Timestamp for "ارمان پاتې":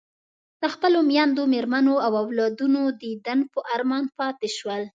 3.75-4.47